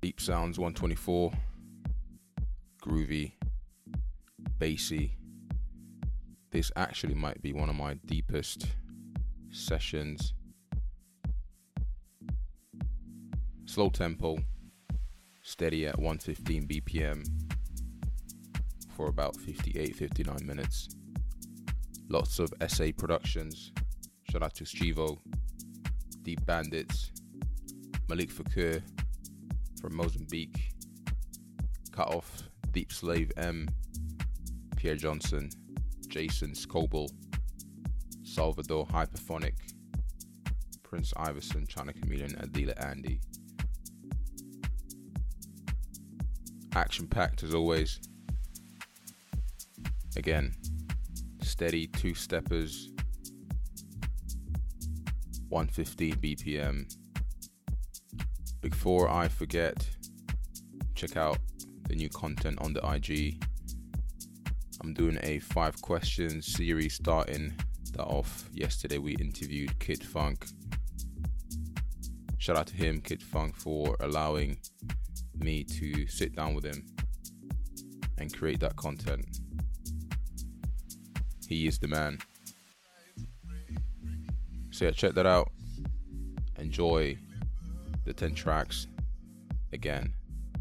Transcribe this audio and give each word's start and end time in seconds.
Deep 0.00 0.20
Sounds 0.20 0.58
124. 0.58 1.32
Groovy. 2.82 3.32
Bassy. 4.58 5.16
This 6.50 6.72
actually 6.76 7.14
might 7.14 7.42
be 7.42 7.52
one 7.52 7.68
of 7.68 7.76
my 7.76 7.94
deepest 8.06 8.66
sessions. 9.50 10.32
Slow 13.76 13.90
tempo, 13.90 14.38
steady 15.42 15.86
at 15.86 15.98
115 15.98 16.66
BPM 16.66 17.22
for 18.96 19.08
about 19.08 19.36
58 19.36 19.94
59 19.94 20.46
minutes. 20.46 20.96
Lots 22.08 22.38
of 22.38 22.54
SA 22.68 22.86
productions. 22.96 23.72
Shout 24.30 24.42
out 24.42 24.54
to 24.54 24.64
Stivo, 24.64 25.18
Deep 26.22 26.40
Bandits, 26.46 27.12
Malik 28.08 28.30
Fakir 28.30 28.82
from 29.78 29.94
Mozambique, 29.94 30.72
Cut 31.92 32.08
Off, 32.08 32.44
Deep 32.70 32.90
Slave 32.90 33.30
M, 33.36 33.68
Pierre 34.76 34.96
Johnson, 34.96 35.50
Jason 36.08 36.52
Scoble, 36.52 37.10
Salvador 38.22 38.86
Hyperphonic, 38.86 39.52
Prince 40.82 41.12
Iverson, 41.18 41.66
China 41.66 41.92
Chameleon, 41.92 42.30
Adila 42.36 42.72
Andy. 42.82 43.20
Action 46.76 47.08
packed 47.08 47.42
as 47.42 47.54
always. 47.54 48.00
Again, 50.14 50.54
steady 51.40 51.86
two 51.86 52.12
steppers, 52.12 52.90
115 55.48 56.16
BPM. 56.16 56.94
Before 58.60 59.08
I 59.08 59.26
forget, 59.26 59.88
check 60.94 61.16
out 61.16 61.38
the 61.88 61.94
new 61.94 62.10
content 62.10 62.58
on 62.60 62.74
the 62.74 62.86
IG. 62.86 63.42
I'm 64.82 64.92
doing 64.92 65.18
a 65.22 65.38
five 65.38 65.80
questions 65.80 66.46
series 66.46 66.92
starting 66.92 67.54
that 67.92 68.04
off. 68.04 68.50
Yesterday 68.52 68.98
we 68.98 69.14
interviewed 69.14 69.78
Kid 69.78 70.04
Funk. 70.04 70.44
Shout 72.36 72.58
out 72.58 72.66
to 72.66 72.76
him, 72.76 73.00
Kid 73.00 73.22
Funk, 73.22 73.56
for 73.56 73.96
allowing 74.00 74.58
me 75.38 75.64
to 75.64 76.06
sit 76.06 76.34
down 76.34 76.54
with 76.54 76.64
him 76.64 76.86
and 78.18 78.32
create 78.36 78.60
that 78.60 78.76
content. 78.76 79.40
He 81.48 81.66
is 81.66 81.78
the 81.78 81.88
man. 81.88 82.18
So 84.70 84.86
yeah, 84.86 84.90
check 84.90 85.14
that 85.14 85.26
out. 85.26 85.50
Enjoy 86.58 87.16
the 88.04 88.12
10 88.12 88.34
tracks. 88.34 88.86
Again, 89.72 90.12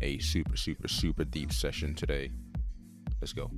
a 0.02 0.20
super, 0.20 0.58
super, 0.58 0.88
super 0.88 1.23
deep 1.23 1.52
session 1.52 1.96
today. 1.96 2.31
Let's 3.22 3.34
go. 3.34 3.50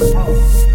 Oh. 0.00 0.67